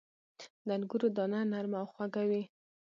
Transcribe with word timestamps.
•د 0.67 0.69
انګورو 0.77 1.07
دانه 1.17 1.39
نرمه 1.51 1.77
او 1.81 1.87
خواږه 1.91 2.23
وي. 2.29 2.43